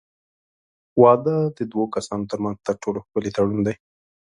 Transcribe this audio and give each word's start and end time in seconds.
واده 1.01 1.37
د 1.57 1.59
دوو 1.71 1.85
کسانو 1.95 2.29
ترمنځ 2.31 2.57
تر 2.67 2.75
ټولو 2.83 2.99
ښکلی 3.05 3.29
تړون 3.35 3.59
دی. 3.67 3.75